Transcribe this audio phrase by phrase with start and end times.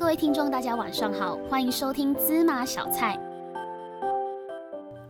[0.00, 3.20] 各位听众，大家晚上好，欢迎收听芝麻小菜。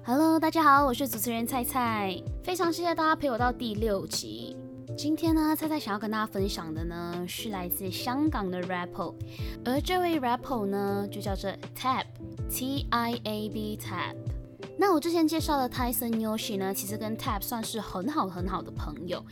[0.05, 4.57] Hello，大家好，我是主持人菜菜，非常谢谢大家陪我到第六集。
[4.99, 9.15] 今天呢，菜菜想要跟大家分享的呢，是来自香港的 rapper，
[9.65, 11.49] 而这位 rapper 呢，就叫做
[11.79, 14.17] Tab，T I A B Tab。
[14.77, 19.25] 那我之前介绍的 Tyson Yoshi 呢，其实跟 Tab 算是很好很好的朋友。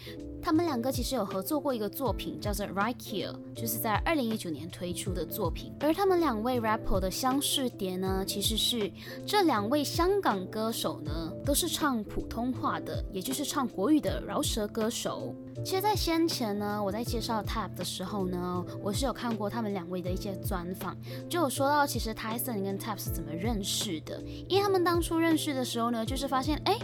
[0.43, 5.73] 他们两个其实有合作过一个作品，叫做《Right Here》，就是在二零一九年推出的作品。
[5.80, 8.91] 而他们两位 rapper 的相似点呢，其实是
[9.27, 15.34] 这两位香港歌手呢，都是唱普通话的，也就是唱国语的饶舌歌手。
[15.65, 20.96] 其实，在先前呢，我在介绍 Tab 的时候呢，我是有看过他们两位的一些专访，
[21.29, 24.23] 就有说到其实 Tyson 跟 Tab 是怎么认识的。
[24.48, 26.79] 因为他们当初认识的时候呢，就是发现，哎，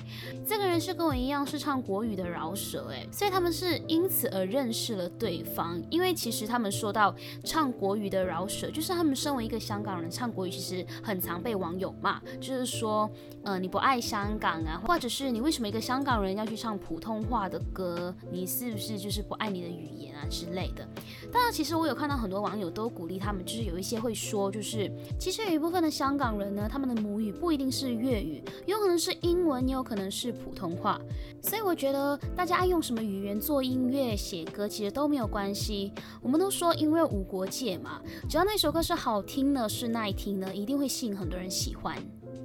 [0.45, 5.79] 这个人是跟我一样是唱国语的饶舌，哎，所以他们他们是因此而认识了对方。
[5.91, 13.11] 因为其实他们说到唱国语的饶舌，就是他们身为一个香港人唱国语，其实很常被网友骂，就是说，
[13.43, 18.15] 呃，你不爱香港啊，或者是你为什么一个香港人要去唱普通话的歌？
[18.33, 18.55] 你。
[18.55, 20.87] 是不是就是不爱你的语言啊之类的？
[21.33, 31.01] 当然，其实我有看到很多网友都鼓励他们，就是有一些会说，就是其实有一部分的香港人呢，他们的母语不一定是粤语，有可能是英文，也有可能是普通话。
[31.43, 35.93] 所以我觉得大家爱用什么语言做音乐、写歌，其实都没有关系。
[36.21, 41.97] 我们都说音乐无国界嘛，只要那首歌是好听的、是耐听的，一定会吸引很多人喜欢。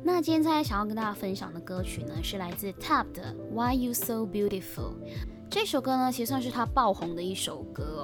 [0.03, 4.61] 那今天在想要跟大家分享的歌曲呢，是来自 Tap 的《Why You So Beautiful》。
[5.49, 7.98] 这首歌呢，其实算是他爆红的一首歌。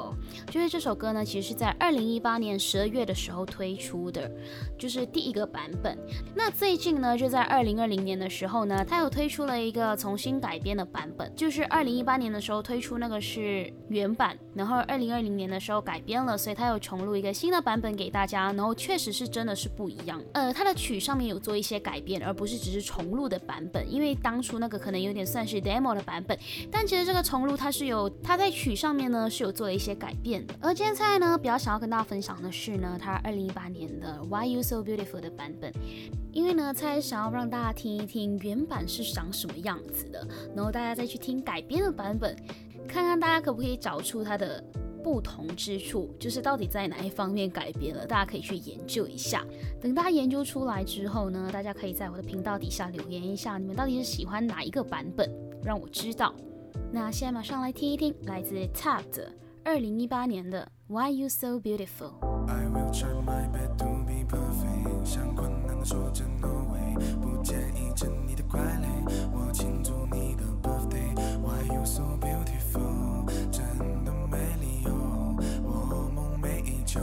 [0.49, 4.29] 就是这首歌呢，其实是在二零一八年十二月的时候推出的，
[4.77, 5.97] 就是第一个版本。
[6.33, 11.31] 那最近呢，就在二零二零年的时候呢，他又推出了一个重新改编的版本。
[11.35, 18.51] 就是二零一八年的时候推出那个是原版，然后二零二零年的时候改编了，所以他又重录一个新的版本给大家。
[18.53, 20.21] 然后确实是真的是不一样。
[20.33, 23.91] 呃，他的曲上面有做一些改变，而不是只是重录的版本。
[23.91, 26.37] 因为当初那个可能有点算是 demo 的版本，
[26.71, 30.53] 但其实这个重录它是有，它在曲上面呢是有做了一些改改变的。
[30.61, 35.73] 而今天菜呢比较想要跟大家分享的是呢，它二零一八年的 Why You So Beautiful 的版本。
[36.31, 42.35] 因为呢，菜想要让大家听一听原版是长什么样子的，然后大家再去听改编的版本，
[42.87, 44.63] 看看大家可不可以找出它的
[45.03, 49.43] 不同之处，就是到底在哪一方面改编了，大家可以去研究一下。
[49.81, 55.29] 等大家研究出来之后呢，大家可以在我的频道底下留言一下，你们到底是喜欢哪一个版本，
[55.63, 56.35] 让我知道。
[56.91, 59.31] 那现在马上来听一听来自 Tab 的
[59.67, 62.13] 二零一八年的 Why You So Beautiful。
[62.47, 65.03] I will try my best to be perfect。
[65.03, 68.87] 向困难的说着 No way，不介意着你的快乐，
[69.33, 71.15] 我庆祝你的 birthday。
[71.41, 73.25] Why you so beautiful？
[73.49, 73.65] 真
[74.05, 74.93] 的没理由，
[75.63, 77.01] 我梦寐以求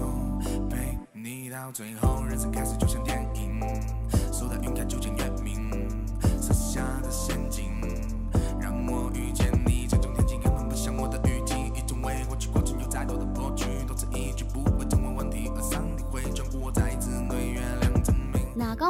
[0.70, 3.60] 陪你到最后，人生开始就像电影，
[4.32, 5.31] 所有的云开就见月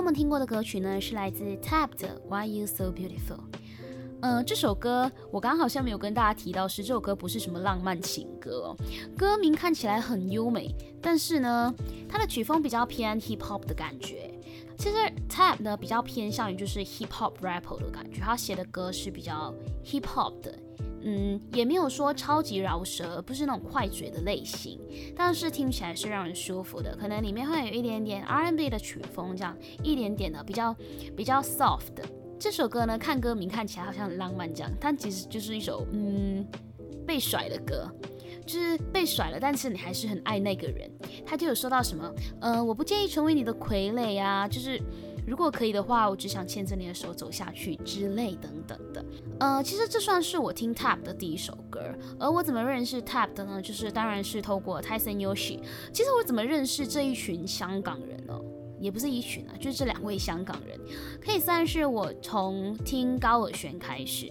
[0.02, 3.38] 我们听过的歌曲呢，是来自 Tab 的 Why You So Beautiful。
[4.20, 8.76] 嗯，这首歌我刚好像没有跟大家提到，是这首歌不是什么浪漫情歌哦。
[9.16, 11.72] 歌名看起来很优美，但是呢，
[12.08, 14.28] 它的曲风比较偏 Hip Hop 的感觉。
[14.76, 14.96] 其实
[15.28, 20.52] Tab 呢比较偏向于就是 Hip Hop Rapper 的感觉，他写的歌是比较 Hip Hop 的。
[21.04, 24.78] 嗯，也没有说超级饶舌，不是那种快嘴的类型，
[25.16, 26.96] 但是听起来是让人舒服的。
[26.96, 30.74] 可能里面会有一点点 R&B 的曲风，这样一点点的比较
[31.16, 31.92] 比较 soft。
[32.38, 36.46] 这首歌呢，看歌名看起来好像很浪漫这样，但其实就是一首嗯
[37.06, 37.88] 被甩的歌，
[38.46, 40.90] 就是被甩了，但是你还是很爱那个人。
[41.24, 44.80] 他就有说到什么，呃，我不介意成为你的傀儡啊，就是。
[45.26, 49.04] 如果可以的话，我只想牵着你的手走下去之类等等的。
[49.38, 51.80] 呃，其实这算是我听 Tap 的第一首歌。
[52.18, 53.62] 而我怎么认识 Tap 的呢？
[53.62, 55.60] 就是当然是透过 Tyson Yoshi。
[55.92, 58.38] 其实我怎么认识这一群香港人呢？
[58.80, 60.76] 也不是一群啊，就是这两位香港人，
[61.25, 64.26] 可以算是我从听高尔宣开始。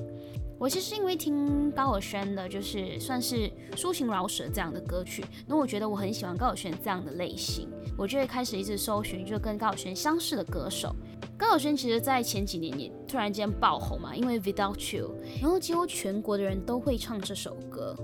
[0.61, 7.67] 我其实因为听高尔宣的，就是算是抒情饶舌这样的歌曲，那我觉得我很喜欢高尔宣这样的类型，
[7.97, 10.95] 我就会开始一直搜寻就跟高尔宣相似的歌手。
[11.35, 17.95] 高尔宣其实在前几年也突然间爆红嘛，因为 Without You，然后几乎全国的人都会唱这首歌，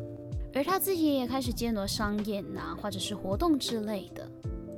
[0.52, 4.28] 而他自己也开始接很多商演呐，或者是活动之类的。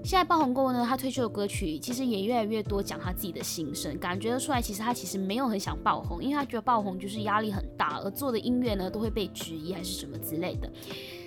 [0.04, 10.72] 现在爆红过后呢，他推出的歌曲其实也越来越多讲他自己的心声，感觉得出来，其实他其实没有很想爆红，因为他觉得爆红就是压力很大，而做的音乐呢都会被质疑还是什么之类的。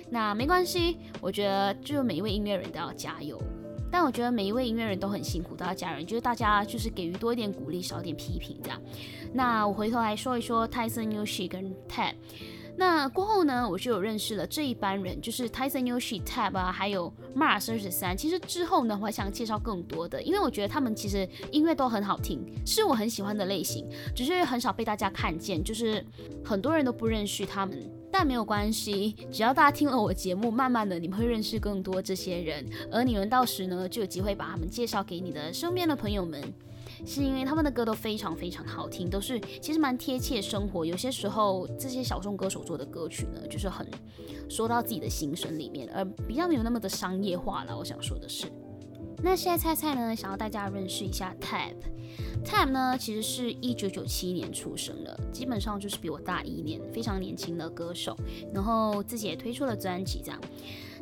[0.09, 3.41] 那没关系，我觉得就每一位音乐人都要加油。
[3.91, 8.81] 但我觉得每一位音乐人都很辛苦，都要加油，就是大家就是给予多一点鼓励，少点批评这样。
[9.31, 12.15] 那我回头来说一说 Tyson Yoshi 跟 Ted。
[12.75, 18.17] 那过后呢，我就有认识了这一班人，就是 Tyson Yoshi、Tab 啊，还有 Mars 二十三。
[18.17, 26.03] 其实之后呢，我还想介绍更多的，因为我觉得他们其实音乐都很好听，是我很喜欢的类型，只是很少被大家看见，就是
[26.43, 27.79] 很多人都不认识他们。
[28.11, 36.41] 但没有关系，只要大家听了我节目，慢慢的你们会认识更多这些人，而你们到时呢，就有机会把他们介绍给你的身边的朋友们。
[37.05, 40.85] 是因为他们的歌都非常非常好听，都是其实蛮贴切生活。
[40.85, 43.85] 有些时候这些小众歌手做的歌曲呢，就是很
[44.49, 47.77] 说到自己的心声里面，而比较没有那么的商业化了。
[47.77, 48.47] 我想说的是，
[49.21, 51.75] 那现在菜菜呢，想要大家认识一下 Tab。
[52.45, 58.15] Tab 呢，其实是一九九七年出生的，基本上就是比我大一年，非常年轻的歌手。
[58.53, 60.39] 然后自己也推出了专辑，这样。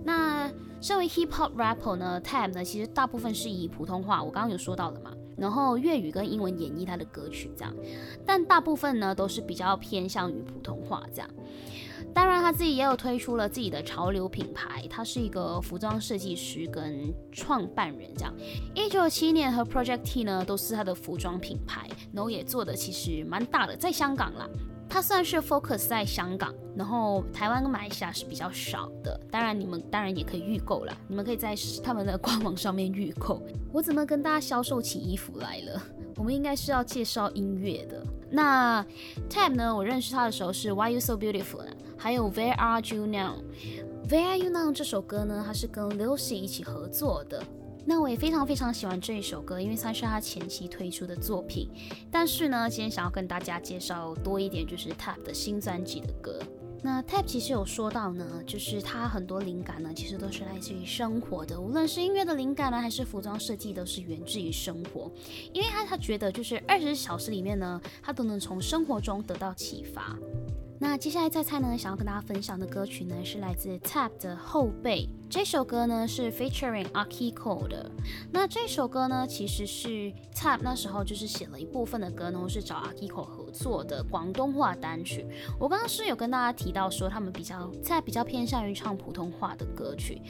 [0.03, 0.49] 那
[0.79, 5.11] 身为 Hip Hop Rapper 呢，Tab 呢，其实大部分是以普通话，我刚刚有说到了嘛。
[5.41, 7.73] 然后粤语跟英文演绎他的歌曲这样，
[8.23, 11.27] 但大部分呢都是比较偏向于普通话这样。
[12.13, 18.33] 当然他自己也有推出了自己的潮流品牌，他是一个服装设计师跟创办人这样。
[18.75, 24.47] 一九七年和 Project T 呢都是他的服装品牌，然后也做的其实蛮大的，在香港啦。
[24.93, 29.17] 它算是 focus 在香港，然后台湾跟马来西亚是比较少的。
[29.31, 33.41] 当然，你们当然也可以预购了，你们可以在他们的官网上面预购。
[33.71, 35.81] 我怎么跟大家销售起衣服来了？
[36.17, 38.03] 我们应该是要介绍音乐的。
[38.29, 38.85] 那
[39.29, 39.73] Tab 呢？
[39.73, 41.65] 我认识他的时候是 Why You So Beautiful，
[41.97, 47.41] 还有 Where Are You Now？Where Are You Now 这首歌呢，它是跟 Lucy 一起合作的。
[47.85, 51.69] 那我也非常非常喜欢这一首歌，因为算是他前期推出的作品。
[52.11, 56.39] 但是呢，今天想要跟大家介绍多一点，就是 Tap 的新专辑的歌。
[56.83, 65.11] 那 Tap 其实有说到呢，就是他很多灵感呢，其实都是来自于生活的，无论是音乐的灵感呢，还是服装设计，都是源自于生活。
[65.53, 70.17] 因为他他觉得，就是二十小时里面呢，他都能从生活中得到启发。
[70.79, 75.07] 那接下来再菜呢，想要跟大家分享的歌曲呢，是来自 Tap 的后辈。
[75.31, 77.89] 这首歌呢是 featuring Akiko 的。
[78.33, 85.25] 那这首歌呢，其实是 Tap 那时候就是写了一部分的歌，然后是找 Akiko 合作的广东话单曲。
[85.57, 90.21] 我刚刚是有跟大家提到说，他们比较在比较偏向于唱普通话的歌曲，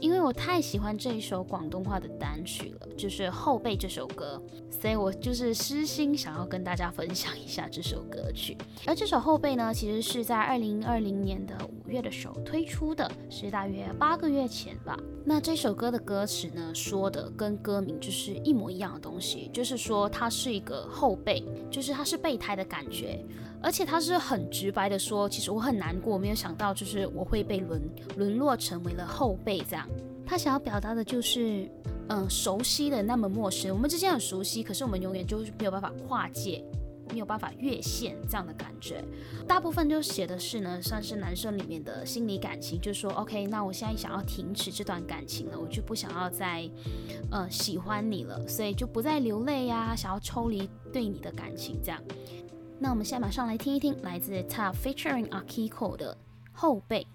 [0.00, 8.56] 因为我太喜欢这一首广东话的单曲了，就是后辈这首歌，所以我就是私心想要跟大家分享一下这首歌曲。
[8.86, 11.54] 而这首后辈呢，其实是在二零二零年的
[11.88, 14.46] 月的时候推出的，是大约八个月。
[14.48, 23.18] 前吧，那这首歌的歌词呢，说的跟歌名就是一模一样的东西，就是说他是一个后辈，就是他是备胎的感觉，
[23.60, 27.82] 而且他是很直白的说，其实我很难过，没有想到就是我会被沦
[28.16, 29.88] 沦落成为了后辈这样。
[30.24, 31.68] 他想要表达的就是，
[32.08, 36.64] 嗯，熟悉的那么陌生，我们之间很熟悉，可是我们永远就是没有办法跨界。
[37.10, 39.04] 没有办法越线这样的感觉，
[39.46, 46.68] 大部分就写的是呢，算是男生里面的心理感情，就是说，OK，那我现在想要停止这段感情了，我就不想要再，
[47.30, 52.02] 呃，喜欢你了，所以就不再流泪呀，想要抽离对你的感情这样。
[52.78, 56.16] 那我们现在马上来听一听来自 Top featuring Akiko 的
[56.52, 57.06] 后背。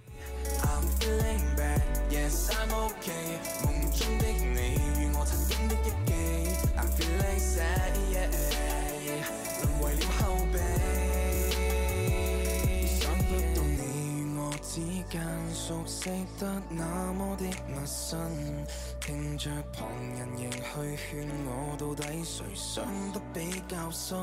[13.00, 13.81] 想不到你
[14.21, 14.80] 与我之
[15.10, 15.21] 间
[15.54, 18.19] 熟悉得那么的陌生，
[19.00, 24.18] 听着旁人仍去劝我，到底谁伤得比较深？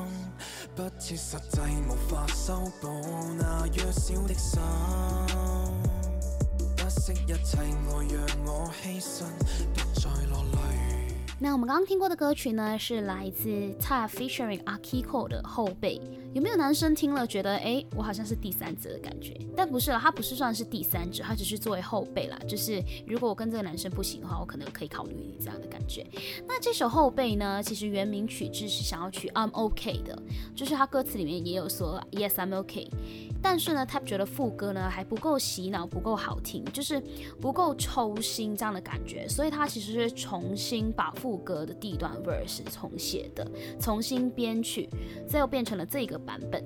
[0.75, 2.89] 不切实际，无法修补
[3.37, 4.61] 那弱小的心。
[6.77, 8.49] 不惜一切爱让我
[8.83, 9.25] 牺牲，
[9.75, 10.58] 别再落泪。
[11.41, 13.45] 那我们刚刚听过的歌曲呢，是来自
[13.79, 16.01] t a featuring Akiko 的后背。
[16.35, 19.35] 有没有男生听了觉得，哎，我好像是第三者的感觉？
[19.57, 22.39] 但不是了，他不是算是第三者，他只是作为后辈啦。
[22.47, 26.07] 就是如果我跟这个男生不行的话，我可能可以考虑你这样的感觉。
[26.47, 30.21] 那这首后辈呢，其实原名曲制是想要取 I'm OK 的，
[30.55, 32.89] 就是他歌词里面也有说 Yes I'm OK。
[33.41, 37.01] 但是呢，他觉得副歌呢还不够洗脑，不够好听，就是
[37.41, 43.49] 不够抽心这样的感觉，所以他其实是重新把副歌的地段 verse 重写的，
[43.81, 44.89] 重新编曲，
[45.29, 46.63] 最后变成了这个版本。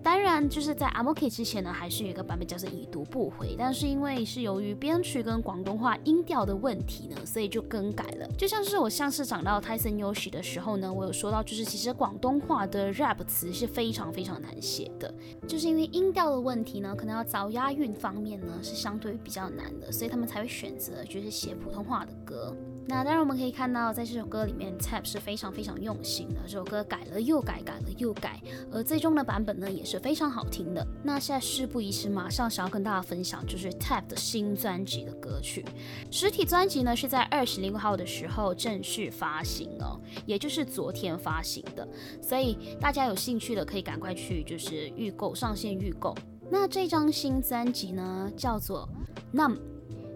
[0.00, 8.26] 当然，就是在阿 m o k 之前呢，还是有一个版本叫做已读不回，但是因为是由于编曲跟广东话音调的问题呢，所以就更改了。
[8.38, 15.12] 就像是我上次讲到 Tyson Yoshi 的时候呢，我有说到，就是其实广东话的 rap 词是非常非常难写的，
[15.48, 22.56] 就是因为音调的问题呢，可能要找押韵方面呢是相对比较难的，所以他们才会选择就是写普通话的歌。
[22.90, 26.40] 那当然我们可以看到，在这首歌里面，Tap 是非常非常用心的。
[26.46, 28.40] 这首歌改了又改，改了又改，
[28.72, 30.84] 而最终的版本呢也是非常好听的。
[31.04, 35.66] 那现在事不宜迟，马上想要跟大家分享，就是 Tap 的新专辑的歌曲。
[36.10, 41.86] 实体专辑呢是在二十六号的时候正式发行哦，也就是昨天发行的。
[42.22, 46.16] 所以大家有兴趣的可以赶快去就是预购，上线预购。
[46.50, 48.88] 那这张新专辑呢叫做
[49.34, 49.58] Numb。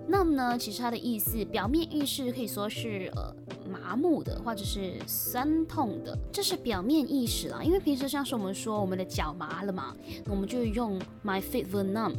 [0.07, 3.35] 那么呢，其实它的意思，表面意思可以说是呃
[3.71, 7.63] 麻木的，或者是酸痛的，这是表面意识啦。
[7.63, 9.97] 因为平时像是我们说我们的脚麻了嘛，
[10.29, 12.15] 我们就用 my feet were numb，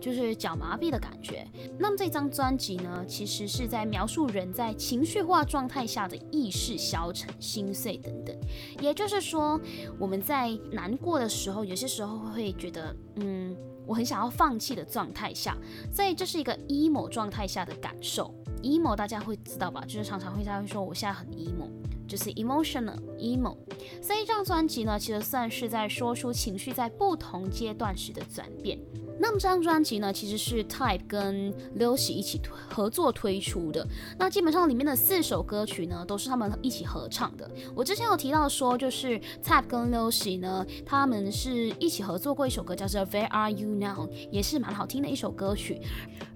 [0.00, 1.46] 就是脚麻痹的感觉。
[1.78, 8.36] 那么这张专辑呢，其实是在描述人在情绪化状态下的意识消沉、心碎等等。
[8.80, 9.58] 也就是说，
[9.98, 13.56] 我们在难过的时候，有些时候会觉得，嗯。
[13.90, 15.58] 我很想要放弃的状态下，
[15.92, 18.32] 所以这是一个 emo 状态下的感受。
[18.62, 19.82] emo 大家会知道吧？
[19.84, 21.68] 就是常常会他会说我现在很 emo，
[22.06, 23.56] 就是 emotional emo。
[24.00, 28.78] 所以这张专辑呢，其实算是在说出情绪在不同阶段时的转变。
[29.20, 33.86] 那么这张专辑呢，其实是 Type 跟 Lucy 一起合作推出的。
[34.18, 37.48] 那基本上里面的四首歌曲呢，都是他们一起合唱的。
[37.74, 45.80] 我之前有提到说，就是 Type 跟 Lucy 呢，他们是一起合作过一首歌，叫做 Where Are You Now，也是蛮好听的一首歌曲。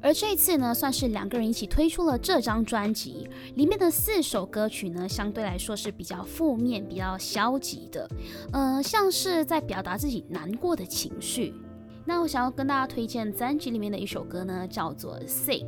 [0.03, 8.07] 而这次呢，算是两个人一起推出了这张专辑，里面的四首歌曲呢，相对来说是比较负面、比较消极的，
[8.53, 11.55] 呃，像是在表达自己难过的情绪。
[12.07, 15.67] 那我想要跟大家推荐专辑里面的一首歌呢，叫做《Sick》。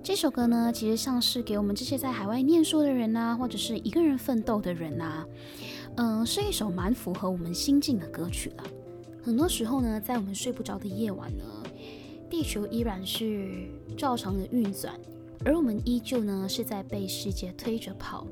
[0.00, 5.26] 这首歌呢，其实像是给我们这些在海外念书的人呐，或者是一个人奋斗的人呐，
[5.96, 8.64] 嗯，是一首蛮符合我们心境的歌曲了。
[9.22, 11.44] 很多时候呢，在我们睡不着的夜晚呢，
[12.30, 14.94] 地球依然是照常的运转，
[15.44, 18.24] 而我们依旧呢是在被世界推着跑。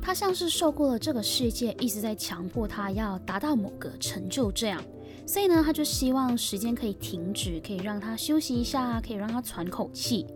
[0.00, 4.82] 它像是受过了这个世界一直在强迫它要达到某个成就这样。
[5.28, 10.26] 所以呢，他就希望时间可以停止，可以让他休息一下，可以让他喘口气。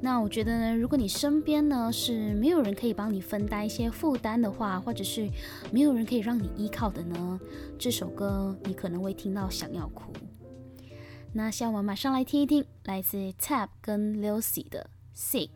[0.00, 5.28] 那我觉得呢，如果你身边呢是没有人可以帮你分担一些负担的话，或者是
[5.72, 7.40] 没有人可以让你依靠的呢，
[7.76, 10.12] 这首歌你可能会听到想要哭。
[11.32, 15.50] 那希望我们马上来听一听，来自 Tab 跟 Lucy 的 Sick。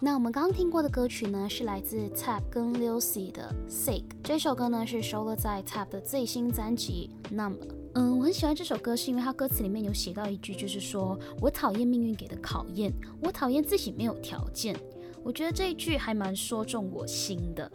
[0.00, 4.04] 那我们刚听过的歌曲呢，是来自 Tap 跟 Lucy 的 Sick。
[4.22, 7.56] 这首歌呢是收录在 Tap 的最新专辑 Numb。
[7.94, 14.78] 嗯，我很喜欢这首歌，是因为它歌词里面有写到一句，就是说我讨厌命运给的考验，我讨厌自己没有条件。
[15.24, 17.68] 我觉得这一句还蛮说中我心的。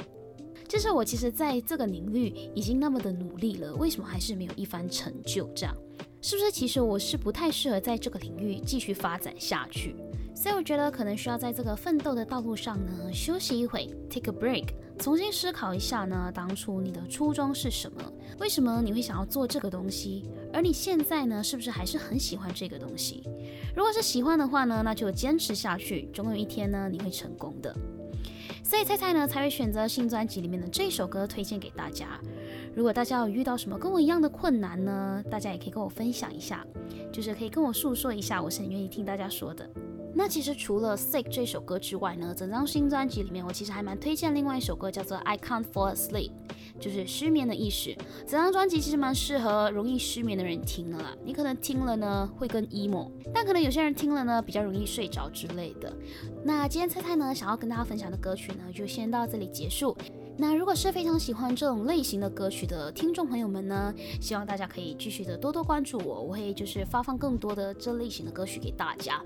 [0.66, 5.46] 就是我其实在这个领域已经那么的努力了，为什么还是没有一番成就？
[5.54, 5.76] 这样
[6.22, 9.94] 是不是其实我是不太适合在这个领域继续发展下去？
[10.36, 18.02] 所以我觉得可能需要在这个奋斗的道路上呢休息一会，take a break，重新思考一下呢，当初你的初衷是什么？
[18.40, 20.26] 为什么你会想要做这个东西？
[20.52, 23.24] 而你现在呢，是不是还是很喜欢这个东西？
[23.76, 27.74] 如果是喜欢的话呢，那就坚持下去，总有一天呢，你会成功的。
[28.64, 32.20] 所以菜菜呢才会选择新专辑里面的这首歌推荐给大家。
[32.76, 36.66] 如果大家有遇到什么跟我一样的困难呢，大家也可以跟我分享一下，
[37.12, 39.70] 就是可以跟我诉说一下，我是很愿意听大家说的。
[40.16, 46.30] 那其实除了《Sick》这首歌之外呢，整张新专辑里面，我其实还蛮推荐另外一首歌，叫做《I Can't Fall Asleep》，
[46.80, 47.96] 就是失眠的意思。
[48.28, 51.16] 整张专辑其实蛮适合容易失眠的人听的啦。
[51.26, 55.92] 你可能听了呢会更 emo，但可能有些人听了呢比较容易睡着之类的。
[56.44, 59.98] 那今天菜菜呢想要跟大家分享的歌曲呢，就先到这里结束。
[60.38, 69.22] 那如果是非常喜欢这种类型的歌曲的听众朋友们呢，希望大家可以继续的多多关注我，我会就是发放更多的这类型的歌曲给大家。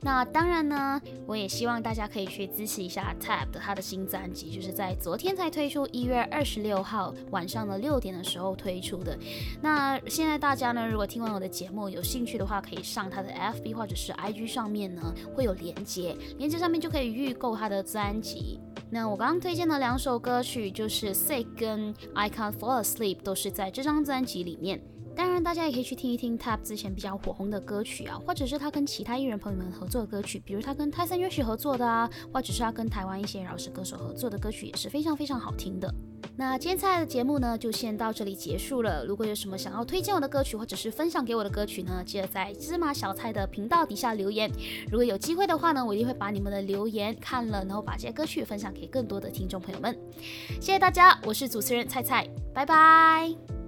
[0.00, 9.18] 那当然呢，我也希望大家可以去支持一下 Tab 的他的新专辑，就是在昨天才推出，一月二十六号晚上的六点的时候推出的。
[9.62, 15.02] 那现在大家呢，如果听完我的节目有兴趣的话，可以上他的 FB 或者是 IG 上面呢，
[15.34, 18.60] 会有连接，连接上面就可以预购他的专辑。
[18.92, 24.82] 那我刚刚推荐的两首歌曲就是《Sick》跟《I Can't Fall Asleep》，都是在这张专辑里面。
[25.14, 35.92] 当然，大家也可以去听一听 Tap 之前比较火红的歌曲啊，或者是他跟其他艺人朋友们合作的歌曲，比如他跟泰森乐曲合作的啊，或者是他跟台湾一些饶舌歌手合作的歌曲，也是非常非常好听的。
[36.36, 39.04] 那今天的节目呢，就先到这里结束了。
[39.04, 44.50] 如果有什么想要推荐我的歌曲，或者是分享给我的歌曲呢，记得在芝麻小菜的频道底下留言。
[44.90, 49.94] 如果有机会的话呢，我一定会把你们的留言看了，然后把这些歌曲分享给更多的听众朋友们。
[50.60, 53.59] 谢谢大家，我是主持人菜菜，拜拜。